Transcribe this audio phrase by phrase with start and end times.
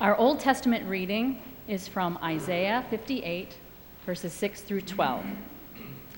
[0.00, 3.56] Our Old Testament reading is from Isaiah 58,
[4.04, 5.24] verses 6 through 12.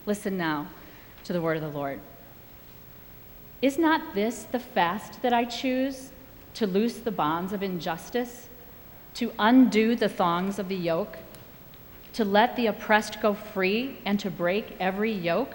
[0.07, 0.69] Listen now
[1.25, 2.01] to the word of the Lord.
[3.61, 6.11] Is not this the fast that I choose?
[6.55, 8.49] To loose the bonds of injustice,
[9.13, 11.19] to undo the thongs of the yoke,
[12.15, 15.55] to let the oppressed go free, and to break every yoke?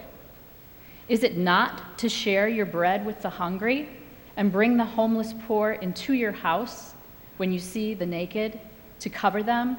[1.10, 3.90] Is it not to share your bread with the hungry
[4.38, 6.94] and bring the homeless poor into your house
[7.42, 8.60] when you see the naked,
[9.00, 9.76] to cover them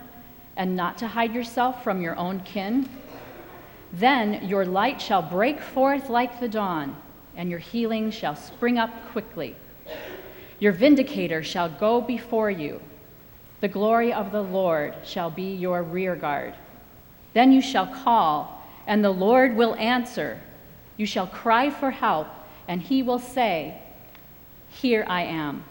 [0.57, 2.89] and not to hide yourself from your own kin?
[3.93, 6.97] Then your light shall break forth like the dawn,
[7.37, 9.55] and your healing shall spring up quickly.
[10.59, 12.83] Your vindicator shall go before you.
[13.61, 16.55] The glory of the Lord shall be your rear guard.
[17.33, 20.41] Then you shall call, and the Lord will answer.
[20.97, 22.27] You shall cry for help,
[22.67, 23.81] and he will say,
[24.69, 25.63] Here I am.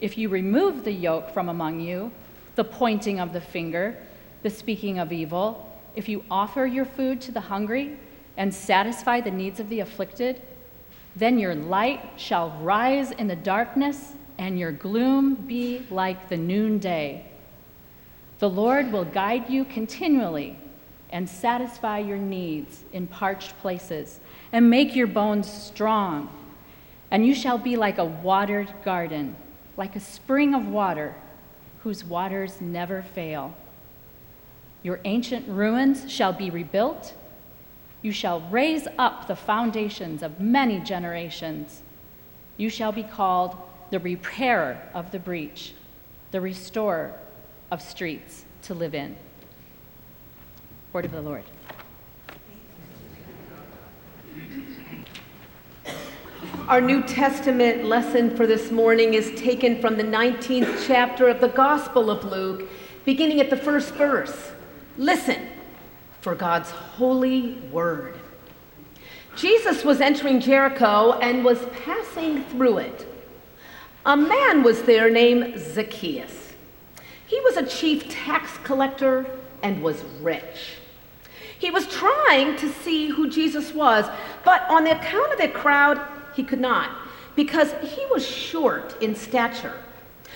[0.00, 2.10] If you remove the yoke from among you,
[2.54, 3.96] the pointing of the finger,
[4.42, 7.98] the speaking of evil, if you offer your food to the hungry
[8.36, 10.40] and satisfy the needs of the afflicted,
[11.16, 17.26] then your light shall rise in the darkness, and your gloom be like the noonday.
[18.38, 20.56] The Lord will guide you continually
[21.10, 24.20] and satisfy your needs in parched places
[24.52, 26.30] and make your bones strong.
[27.10, 29.36] And you shall be like a watered garden,
[29.80, 31.14] like a spring of water
[31.84, 33.54] whose waters never fail.
[34.82, 37.14] Your ancient ruins shall be rebuilt.
[38.02, 41.80] You shall raise up the foundations of many generations.
[42.58, 43.56] You shall be called
[43.88, 45.72] the repairer of the breach,
[46.30, 47.14] the restorer
[47.70, 49.16] of streets to live in.
[50.92, 51.44] Word of the Lord.
[56.70, 61.48] Our New Testament lesson for this morning is taken from the 19th chapter of the
[61.48, 62.68] Gospel of Luke,
[63.04, 64.52] beginning at the first verse.
[64.96, 65.48] Listen
[66.20, 68.20] for God's holy word.
[69.34, 73.04] Jesus was entering Jericho and was passing through it.
[74.06, 76.52] A man was there named Zacchaeus.
[77.26, 79.26] He was a chief tax collector
[79.64, 80.76] and was rich.
[81.58, 84.08] He was trying to see who Jesus was,
[84.44, 86.00] but on the account of the crowd,
[86.34, 86.90] he could not
[87.36, 89.74] because he was short in stature.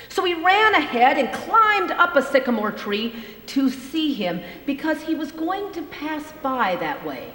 [0.08, 3.14] So he ran ahead and climbed up a sycamore tree
[3.46, 7.32] to see him because he was going to pass by that way.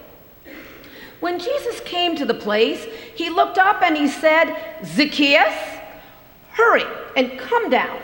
[1.20, 4.56] When Jesus came to the place, he looked up and he said,
[4.86, 5.54] Zacchaeus,
[6.52, 6.86] hurry
[7.18, 8.00] and come down,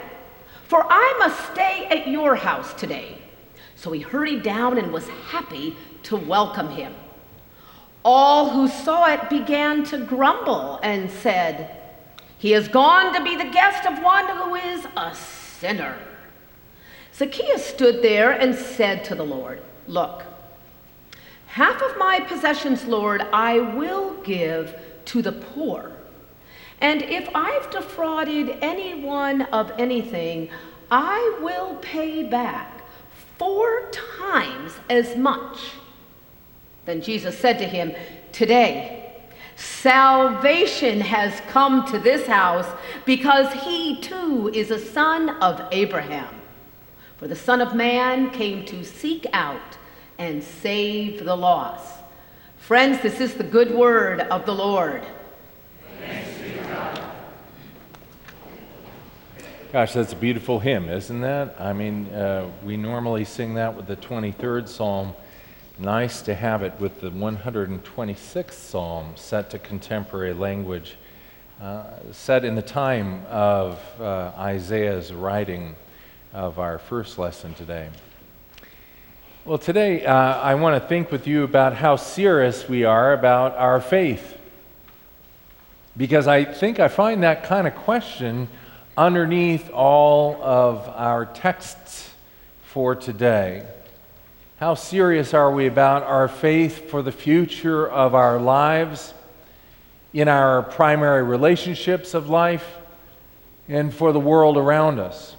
[0.63, 3.17] for I must stay at your house today.
[3.75, 6.93] So he hurried down and was happy to welcome him.
[8.07, 11.75] All who saw it began to grumble and said,
[12.37, 15.97] He has gone to be the guest of one who is a sinner.
[17.15, 20.23] Zacchaeus stood there and said to the Lord, Look,
[21.47, 25.91] half of my possessions, Lord, I will give to the poor.
[26.79, 30.51] And if I've defrauded anyone of anything,
[30.91, 32.83] I will pay back
[33.39, 35.57] four times as much.
[36.85, 37.93] Then Jesus said to him,
[38.31, 39.13] Today,
[39.55, 42.67] salvation has come to this house
[43.05, 46.41] because he too is a son of Abraham.
[47.17, 49.77] For the Son of Man came to seek out
[50.17, 52.01] and save the lost.
[52.57, 55.05] Friends, this is the good word of the Lord.
[59.71, 61.55] Gosh, that's a beautiful hymn, isn't that?
[61.59, 65.13] I mean, uh, we normally sing that with the 23rd Psalm.
[65.77, 70.95] Nice to have it with the 126th Psalm set to contemporary language,
[71.61, 75.75] uh, set in the time of uh, Isaiah's writing
[76.31, 77.89] of our first lesson today.
[79.43, 83.57] Well, today uh, I want to think with you about how serious we are about
[83.57, 84.37] our faith.
[85.97, 88.47] Because I think I find that kind of question
[88.95, 92.11] underneath all of our texts
[92.63, 93.65] for today.
[94.65, 99.13] How serious are we about our faith for the future of our lives,
[100.11, 102.65] in our primary relationships of life,
[103.69, 105.35] and for the world around us?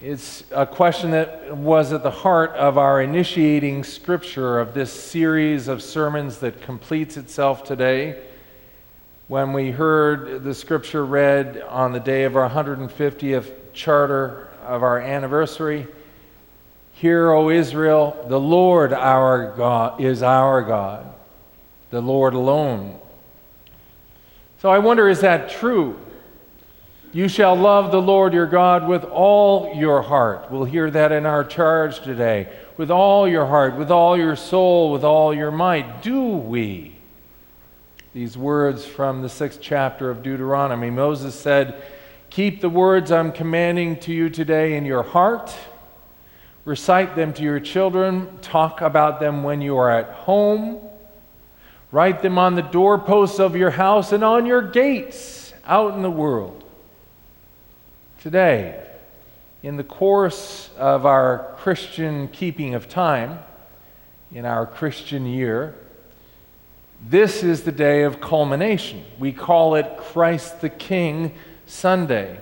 [0.00, 5.66] It's a question that was at the heart of our initiating scripture of this series
[5.66, 8.22] of sermons that completes itself today
[9.26, 15.00] when we heard the scripture read on the day of our 150th charter of our
[15.00, 15.88] anniversary.
[17.00, 21.10] Hear, O Israel, the Lord our God is our God,
[21.88, 23.00] the Lord alone.
[24.60, 25.98] So I wonder is that true?
[27.14, 30.50] You shall love the Lord your God with all your heart.
[30.50, 32.52] We'll hear that in our charge today.
[32.76, 36.02] With all your heart, with all your soul, with all your might.
[36.02, 36.96] Do we?
[38.12, 40.90] These words from the sixth chapter of Deuteronomy.
[40.90, 41.82] Moses said,
[42.28, 45.56] Keep the words I'm commanding to you today in your heart.
[46.64, 48.38] Recite them to your children.
[48.42, 50.78] Talk about them when you are at home.
[51.92, 56.10] Write them on the doorposts of your house and on your gates out in the
[56.10, 56.64] world.
[58.20, 58.86] Today,
[59.62, 63.38] in the course of our Christian keeping of time,
[64.32, 65.74] in our Christian year,
[67.08, 69.02] this is the day of culmination.
[69.18, 71.34] We call it Christ the King
[71.66, 72.38] Sunday.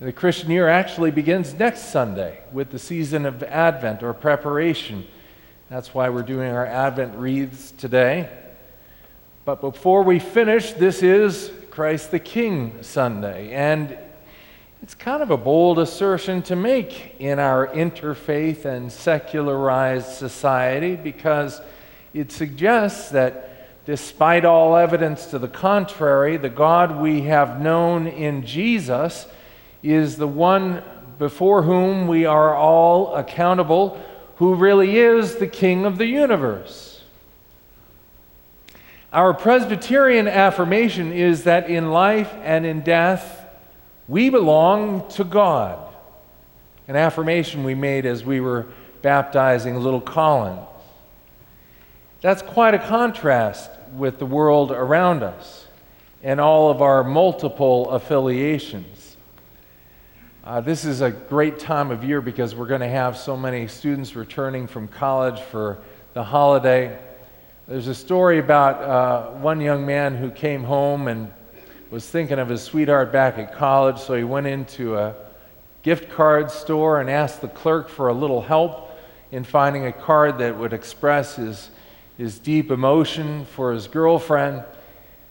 [0.00, 5.04] The Christian year actually begins next Sunday with the season of Advent or preparation.
[5.68, 8.30] That's why we're doing our Advent wreaths today.
[9.44, 13.50] But before we finish, this is Christ the King Sunday.
[13.50, 13.98] And
[14.84, 21.60] it's kind of a bold assertion to make in our interfaith and secularized society because
[22.14, 28.46] it suggests that despite all evidence to the contrary, the God we have known in
[28.46, 29.26] Jesus
[29.82, 30.82] is the one
[31.18, 34.00] before whom we are all accountable,
[34.36, 37.02] who really is the King of the universe.
[39.12, 43.46] Our Presbyterian affirmation is that in life and in death,
[44.06, 45.78] we belong to God.
[46.86, 48.66] An affirmation we made as we were
[49.02, 50.58] baptizing little Colin.
[52.20, 55.66] That's quite a contrast with the world around us
[56.22, 58.97] and all of our multiple affiliations.
[60.48, 63.68] Uh, this is a great time of year because we're going to have so many
[63.68, 65.76] students returning from college for
[66.14, 66.98] the holiday.
[67.66, 71.30] There's a story about uh, one young man who came home and
[71.90, 75.14] was thinking of his sweetheart back at college, so he went into a
[75.82, 78.98] gift card store and asked the clerk for a little help
[79.30, 81.68] in finding a card that would express his,
[82.16, 84.64] his deep emotion for his girlfriend.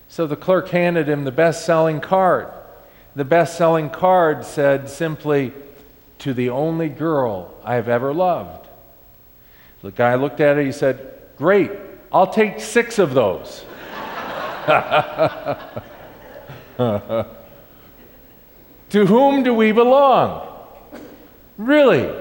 [0.10, 2.52] So the clerk handed him the best selling card.
[3.18, 5.52] The best selling card said simply,
[6.20, 8.68] To the only girl I've ever loved.
[9.82, 11.72] The guy looked at it, he said, Great,
[12.12, 13.66] I'll take six of those.
[18.90, 20.56] to whom do we belong?
[21.58, 22.14] Really?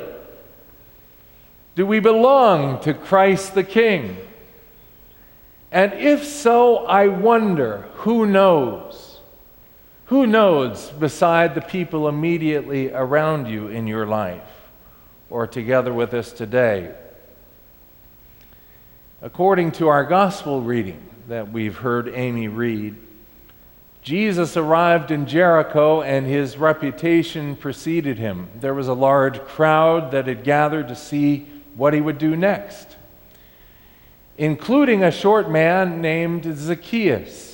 [1.75, 4.16] Do we belong to Christ the King?
[5.70, 9.05] And if so, I wonder who knows?
[10.06, 14.42] Who knows beside the people immediately around you in your life
[15.30, 16.94] or together with us today?
[19.20, 22.94] According to our gospel reading that we've heard Amy read,
[24.00, 28.48] Jesus arrived in Jericho and his reputation preceded him.
[28.60, 32.96] There was a large crowd that had gathered to see what he would do next,
[34.38, 37.45] including a short man named Zacchaeus.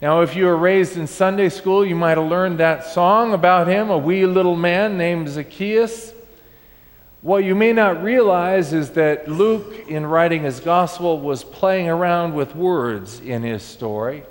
[0.00, 3.66] Now, if you were raised in Sunday school, you might have learned that song about
[3.66, 6.12] him, a wee little man named Zacchaeus.
[7.22, 12.34] What you may not realize is that Luke, in writing his gospel, was playing around
[12.34, 14.24] with words in his story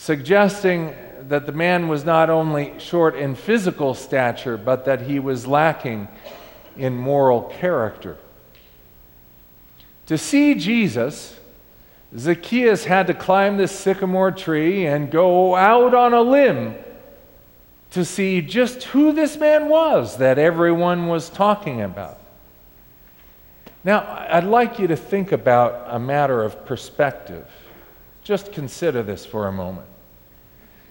[0.00, 0.94] suggesting
[1.28, 6.08] that the man was not only short in physical stature, but that he was lacking
[6.74, 8.16] in moral character.
[10.06, 11.38] To see Jesus,
[12.16, 16.74] Zacchaeus had to climb this sycamore tree and go out on a limb
[17.90, 22.18] to see just who this man was that everyone was talking about.
[23.82, 27.46] Now, I'd like you to think about a matter of perspective.
[28.22, 29.86] Just consider this for a moment.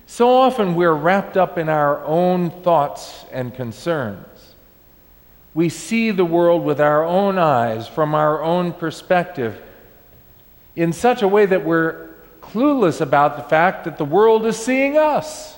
[0.08, 4.26] So often we're wrapped up in our own thoughts and concerns.
[5.54, 9.62] We see the world with our own eyes, from our own perspective,
[10.80, 12.08] in such a way that we're
[12.42, 15.58] clueless about the fact that the world is seeing us.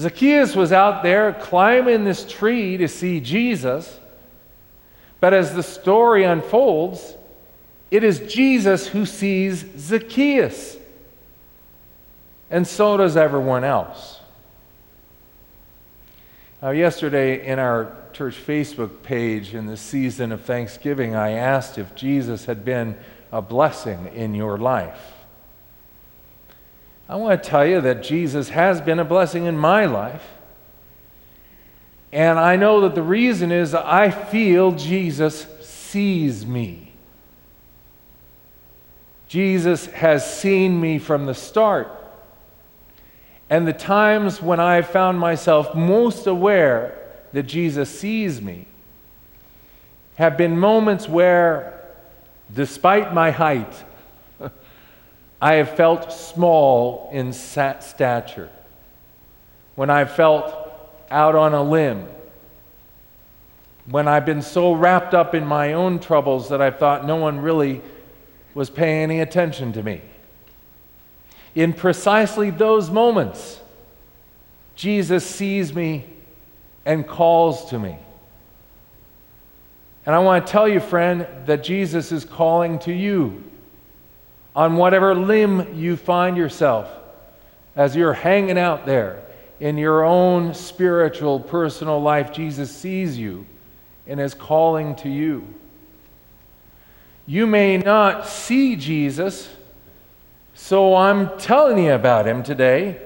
[0.00, 4.00] Zacchaeus was out there climbing this tree to see Jesus,
[5.20, 7.14] but as the story unfolds,
[7.92, 10.76] it is Jesus who sees Zacchaeus
[12.50, 14.18] and so does everyone else.
[16.60, 21.94] Now, yesterday in our church Facebook page in the season of Thanksgiving, I asked if
[21.94, 22.98] Jesus had been
[23.32, 25.12] a blessing in your life.
[27.08, 30.24] I want to tell you that Jesus has been a blessing in my life.
[32.12, 36.92] And I know that the reason is that I feel Jesus sees me.
[39.28, 41.90] Jesus has seen me from the start.
[43.50, 46.98] And the times when I found myself most aware
[47.32, 48.66] that Jesus sees me
[50.16, 51.77] have been moments where,
[52.54, 53.72] despite my height,
[55.40, 58.50] I have felt small in stature.
[59.76, 60.68] When I felt
[61.10, 62.06] out on a limb.
[63.86, 67.40] When I've been so wrapped up in my own troubles that I thought no one
[67.40, 67.80] really
[68.54, 70.02] was paying any attention to me.
[71.54, 73.60] In precisely those moments,
[74.74, 76.04] Jesus sees me
[76.84, 77.96] and calls to me.
[80.08, 83.44] And I want to tell you, friend, that Jesus is calling to you
[84.56, 86.88] on whatever limb you find yourself
[87.76, 89.22] as you're hanging out there
[89.60, 92.32] in your own spiritual, personal life.
[92.32, 93.44] Jesus sees you
[94.06, 95.46] and is calling to you.
[97.26, 99.46] You may not see Jesus,
[100.54, 102.98] so I'm telling you about him today,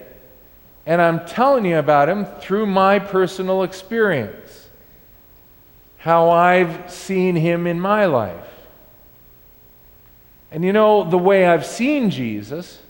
[0.87, 4.42] and I'm telling you about him through my personal experience,
[6.03, 8.49] how I've seen him in my life.
[10.51, 12.83] And you know, the way I've seen Jesus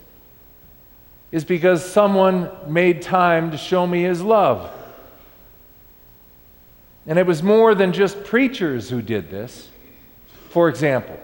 [1.31, 4.71] is because someone made time to show me his love.
[7.07, 9.69] And it was more than just preachers who did this.
[10.49, 11.21] For example,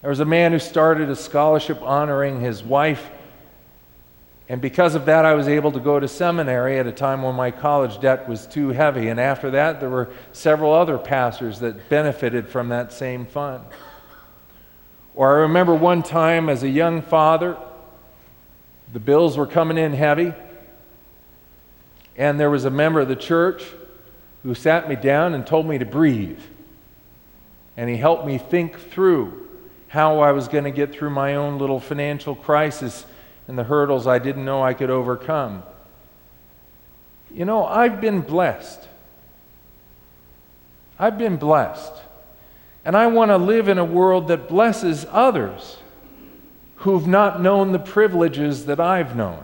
[0.00, 3.10] there was a man who started a scholarship honoring his wife.
[4.50, 7.36] And because of that, I was able to go to seminary at a time when
[7.36, 9.06] my college debt was too heavy.
[9.06, 13.62] And after that, there were several other pastors that benefited from that same fund.
[15.14, 17.56] Or I remember one time as a young father,
[18.92, 20.34] the bills were coming in heavy,
[22.16, 23.64] and there was a member of the church
[24.42, 26.40] who sat me down and told me to breathe.
[27.76, 29.48] And he helped me think through
[29.86, 33.06] how I was going to get through my own little financial crisis
[33.50, 35.64] and the hurdles I didn't know I could overcome.
[37.34, 38.86] You know, I've been blessed.
[41.00, 41.92] I've been blessed.
[42.84, 45.78] And I want to live in a world that blesses others
[46.76, 49.42] who've not known the privileges that I've known.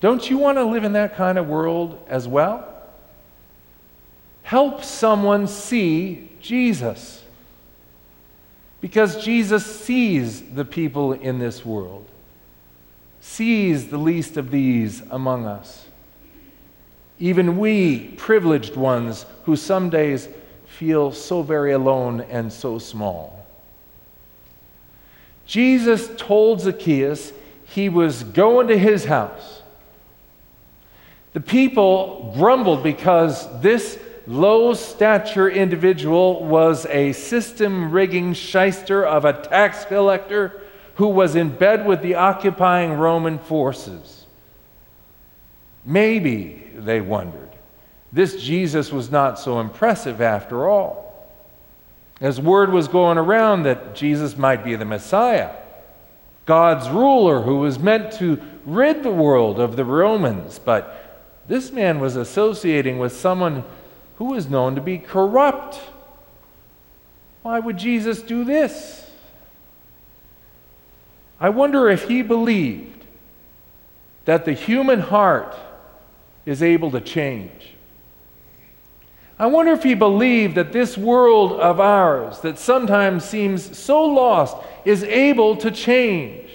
[0.00, 2.66] Don't you want to live in that kind of world as well?
[4.42, 7.22] Help someone see Jesus.
[8.80, 12.06] Because Jesus sees the people in this world,
[13.20, 15.86] sees the least of these among us.
[17.18, 20.28] Even we, privileged ones, who some days
[20.66, 23.46] feel so very alone and so small.
[25.46, 27.32] Jesus told Zacchaeus
[27.64, 29.62] he was going to his house.
[31.32, 39.32] The people grumbled because this low stature individual was a system rigging shyster of a
[39.32, 40.60] tax collector
[41.00, 44.26] who was in bed with the occupying Roman forces.
[45.82, 47.48] Maybe, they wondered,
[48.12, 51.26] this Jesus was not so impressive after all.
[52.20, 55.52] As word was going around that Jesus might be the Messiah,
[56.44, 61.98] God's ruler who was meant to rid the world of the Romans, but this man
[61.98, 63.64] was associating with someone
[64.16, 65.80] who was known to be corrupt.
[67.40, 69.09] Why would Jesus do this?
[71.40, 73.04] I wonder if he believed
[74.26, 75.56] that the human heart
[76.44, 77.74] is able to change.
[79.38, 84.56] I wonder if he believed that this world of ours, that sometimes seems so lost,
[84.84, 86.50] is able to change.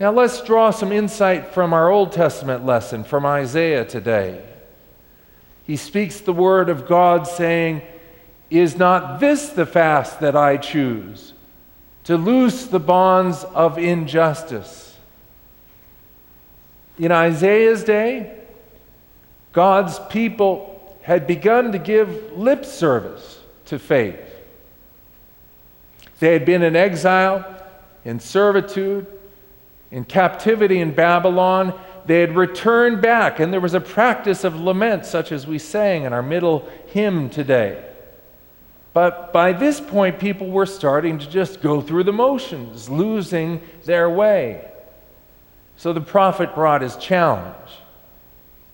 [0.00, 4.42] Now let's draw some insight from our Old Testament lesson from Isaiah today
[5.66, 7.82] he speaks the word of God, saying,
[8.50, 11.32] Is not this the fast that I choose?
[12.06, 14.96] To loose the bonds of injustice.
[16.98, 18.40] In Isaiah's day,
[19.52, 24.20] God's people had begun to give lip service to faith.
[26.18, 27.62] They had been in exile,
[28.04, 29.06] in servitude,
[29.90, 35.04] in captivity in Babylon, they had returned back, and there was a practice of lament,
[35.04, 37.84] such as we sang in our middle hymn today.
[38.96, 44.08] But by this point, people were starting to just go through the motions, losing their
[44.08, 44.66] way.
[45.76, 47.68] So the prophet brought his challenge,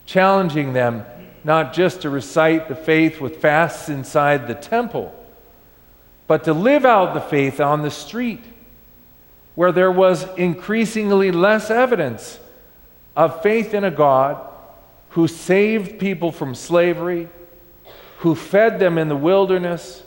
[0.06, 1.04] challenging them
[1.42, 5.12] not just to recite the faith with fasts inside the temple,
[6.28, 8.44] but to live out the faith on the street,
[9.56, 12.38] where there was increasingly less evidence
[13.16, 14.40] of faith in a God
[15.08, 17.28] who saved people from slavery,
[18.18, 20.04] who fed them in the wilderness,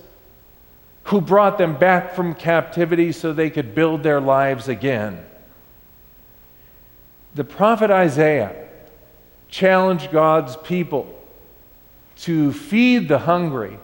[1.06, 5.24] who brought them back from captivity so they could build their lives again.
[7.36, 8.68] The prophet Isaiah
[9.48, 11.12] challenged God's people
[12.18, 13.78] to feed the hungry,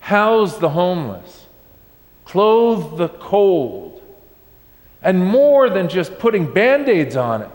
[0.00, 1.46] house the homeless,
[2.24, 4.02] clothe the cold,
[5.02, 7.50] and more than just putting band aids on it.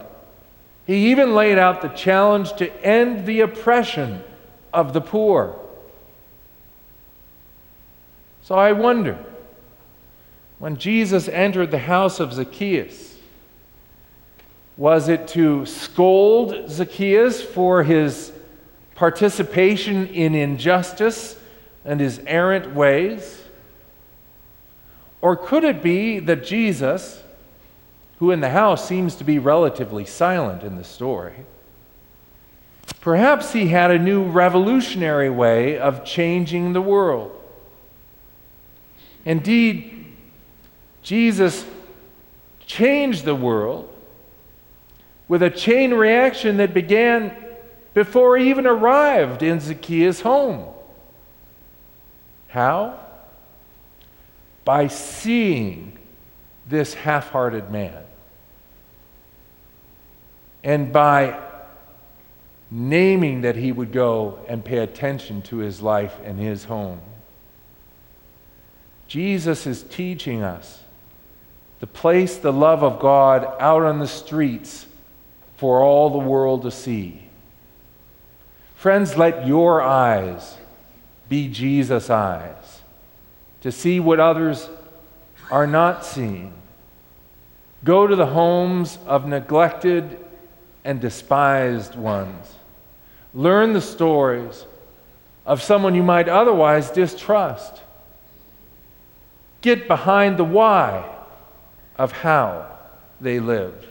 [0.88, 4.24] He even laid out the challenge to end the oppression
[4.72, 5.59] of the poor.
[8.50, 9.24] So I wonder
[10.58, 13.16] when Jesus entered the house of Zacchaeus,
[14.76, 18.32] was it to scold Zacchaeus for his
[18.96, 21.38] participation in injustice
[21.86, 23.40] and his errant ways?
[25.22, 27.22] Or could it be that Jesus,
[28.18, 31.46] who in the house seems to be relatively silent in the story,
[33.00, 37.39] perhaps he had a new revolutionary way of changing the world?
[39.26, 40.06] Indeed,
[41.02, 41.66] Jesus
[42.66, 43.94] changed the world
[45.28, 47.36] with a chain reaction that began
[47.94, 50.66] before he even arrived in Zacchaeus' home.
[52.48, 53.00] How?
[54.66, 55.98] By seeing
[56.68, 58.04] this half hearted man
[60.64, 61.40] and by
[62.70, 67.00] naming that he would go and pay attention to his life and his home.
[69.10, 70.84] Jesus is teaching us
[71.80, 74.86] to place the love of God out on the streets
[75.58, 77.24] for all the world to see.
[78.76, 80.56] Friends, let your eyes
[81.28, 82.82] be Jesus' eyes
[83.62, 84.70] to see what others
[85.50, 86.54] are not seeing.
[87.84, 90.24] Go to the homes of neglected
[90.86, 92.54] and despised ones.
[93.34, 94.66] Learn the stories
[95.48, 97.82] of someone you might otherwise distrust.
[99.62, 101.06] Get behind the why
[101.98, 102.78] of how
[103.20, 103.88] they live.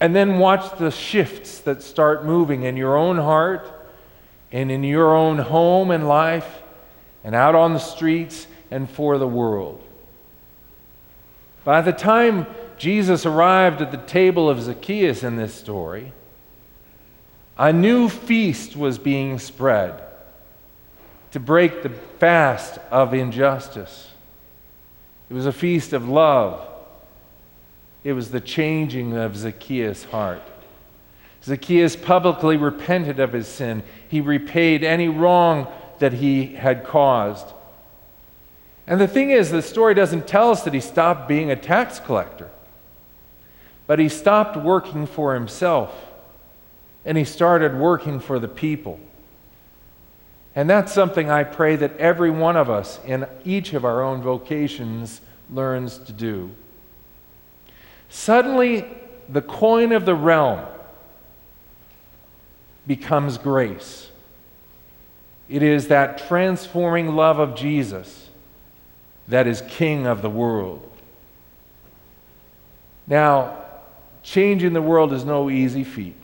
[0.00, 3.68] And then watch the shifts that start moving in your own heart
[4.50, 6.62] and in your own home and life
[7.22, 9.80] and out on the streets and for the world.
[11.64, 16.12] By the time Jesus arrived at the table of Zacchaeus in this story,
[17.56, 20.02] a new feast was being spread
[21.30, 24.11] to break the fast of injustice.
[25.32, 26.68] It was a feast of love
[28.04, 30.42] it was the changing of Zacchaeus' heart.
[31.42, 33.82] Zacchaeus publicly repented of his sin.
[34.10, 37.46] He repaid any wrong that he had caused.
[38.86, 41.98] And the thing is, the story doesn't tell us that he stopped being a tax
[41.98, 42.50] collector,
[43.86, 45.94] but he stopped working for himself
[47.06, 49.00] and he started working for the people.
[50.54, 54.20] And that's something I pray that every one of us in each of our own
[54.20, 56.50] vocations learns to do.
[58.10, 58.86] Suddenly,
[59.28, 60.66] the coin of the realm
[62.86, 64.10] becomes grace.
[65.48, 68.28] It is that transforming love of Jesus
[69.28, 70.88] that is king of the world.
[73.06, 73.58] Now,
[74.22, 76.16] changing the world is no easy feat.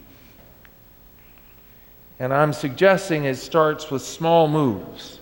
[2.19, 5.21] And I'm suggesting it starts with small moves,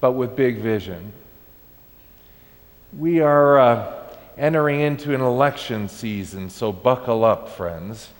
[0.00, 1.12] but with big vision.
[2.96, 3.58] We are.
[3.58, 4.00] Uh,
[4.36, 8.10] entering into an election season, so buckle up, friends.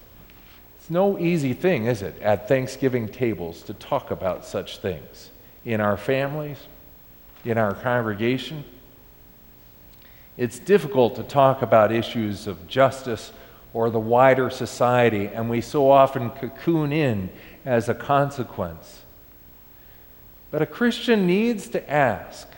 [0.79, 5.31] It's no easy thing, is it, at Thanksgiving tables to talk about such things
[5.65, 6.59] in our families,
[7.45, 8.65] in our congregation.
[10.37, 13.33] It's difficult to talk about issues of justice
[13.73, 17.31] or the wider society, and we so often cocoon in
[17.65, 19.03] as a consequence.
[20.51, 22.49] But a Christian needs to ask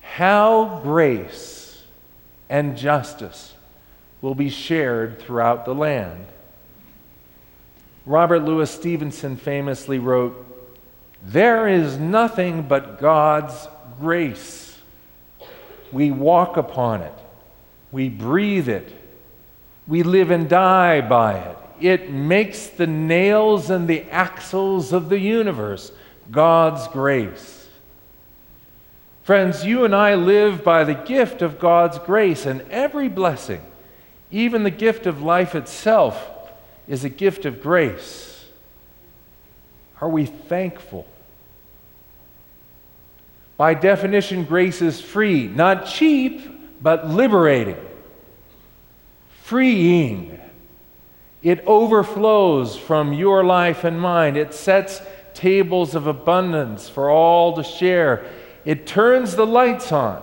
[0.00, 1.82] how grace
[2.48, 3.54] and justice
[4.20, 6.26] will be shared throughout the land.
[8.04, 10.46] Robert Louis Stevenson famously wrote,
[11.24, 13.68] There is nothing but God's
[13.98, 14.78] grace.
[15.90, 17.12] We walk upon it,
[17.90, 18.92] we breathe it,
[19.88, 21.56] we live and die by it.
[21.80, 25.92] It makes the nails and the axles of the universe
[26.30, 27.68] God's grace.
[29.22, 33.60] Friends, you and I live by the gift of God's grace, and every blessing,
[34.30, 36.30] even the gift of life itself,
[36.86, 38.44] is a gift of grace.
[40.00, 41.06] Are we thankful?
[43.56, 47.84] By definition, grace is free, not cheap, but liberating,
[49.42, 50.38] freeing.
[51.42, 54.36] It overflows from your life and mine.
[54.36, 55.00] It sets
[55.34, 58.24] tables of abundance for all to share.
[58.64, 60.22] It turns the lights on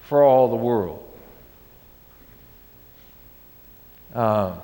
[0.00, 1.04] for all the world.
[4.14, 4.54] Uh,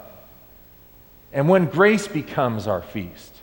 [1.34, 3.34] And when grace becomes our feast,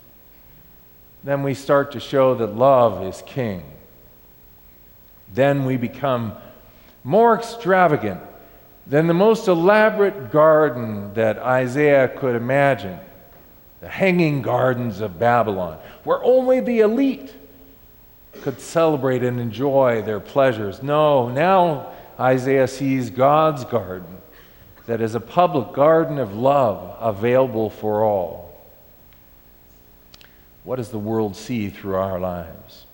[1.25, 3.63] then we start to show that love is king.
[5.33, 6.33] Then we become
[7.03, 8.21] more extravagant
[8.87, 12.99] than the most elaborate garden that Isaiah could imagine
[13.79, 17.33] the hanging gardens of Babylon, where only the elite
[18.41, 20.81] could celebrate and enjoy their pleasures.
[20.81, 24.17] No, now Isaiah sees God's garden
[24.87, 28.61] that is a public garden of love available for all.
[30.63, 32.85] What does the world see through our lives?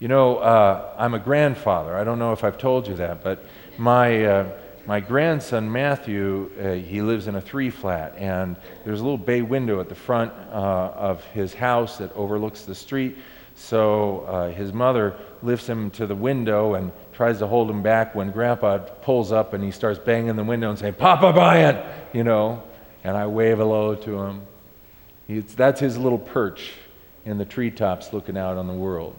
[0.00, 1.96] You know, uh, I'm a grandfather.
[1.96, 3.44] I don't know if I've told you that, but
[3.78, 4.24] my.
[4.24, 9.18] Uh, my grandson Matthew, uh, he lives in a three flat, and there's a little
[9.18, 13.16] bay window at the front uh, of his house that overlooks the street.
[13.56, 18.14] So uh, his mother lifts him to the window and tries to hold him back
[18.14, 21.78] when Grandpa pulls up and he starts banging the window and saying, Papa Bryant,
[22.12, 22.62] you know.
[23.04, 24.42] And I wave hello to him.
[25.26, 26.72] He's, that's his little perch
[27.24, 29.14] in the treetops looking out on the world.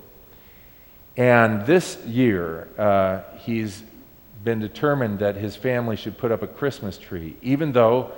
[1.17, 3.83] And this year, uh, he's
[4.45, 8.11] been determined that his family should put up a Christmas tree, even though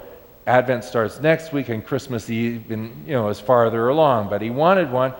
[0.45, 4.29] Advent starts next week and Christmas Eve you know, is farther along.
[4.29, 5.13] But he wanted one,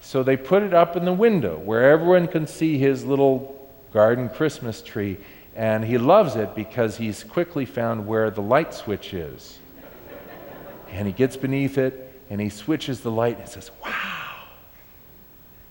[0.00, 4.28] so they put it up in the window where everyone can see his little garden
[4.28, 5.16] Christmas tree.
[5.56, 9.58] And he loves it because he's quickly found where the light switch is.
[10.90, 14.44] and he gets beneath it and he switches the light and says, Wow!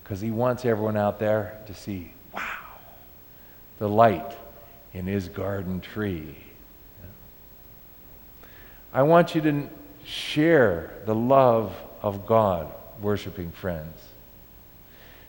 [0.02, 2.42] Because he wants everyone out there to see, Wow!
[3.78, 4.36] The light
[4.92, 6.36] in his garden tree.
[8.92, 9.68] I want you to
[10.04, 13.96] share the love of God, worshiping friends.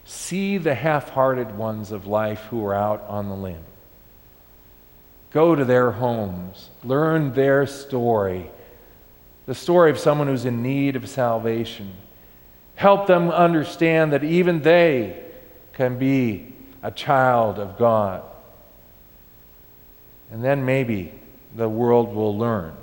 [0.05, 3.63] See the half hearted ones of life who are out on the limb.
[5.31, 8.49] Go to their homes, learn their story,
[9.45, 11.93] the story of someone who's in need of salvation.
[12.75, 15.23] Help them understand that even they
[15.73, 18.23] can be a child of God.
[20.31, 21.13] And then maybe
[21.55, 22.73] the world will learn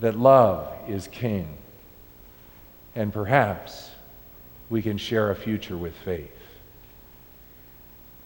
[0.00, 1.56] that love is king.
[2.94, 3.90] And perhaps
[4.68, 6.34] we can share a future with faith.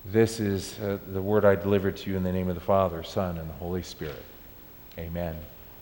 [0.07, 3.03] This is uh, the word I deliver to you in the name of the Father,
[3.03, 4.23] Son, and the Holy Spirit.
[4.99, 5.37] Amen.